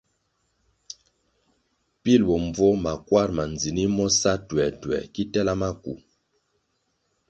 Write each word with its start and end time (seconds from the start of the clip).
Pil 2.03 2.21
mbvuo 2.45 2.73
makwar 2.83 3.29
ma 3.37 3.43
ndzinih 3.51 3.91
mo 3.95 4.05
sa 4.19 4.31
tuertuer 4.47 5.03
ki 5.13 5.23
tela 5.31 5.53
maku. 5.61 5.93